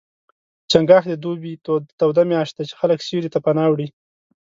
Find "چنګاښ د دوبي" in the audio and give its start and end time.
0.71-1.53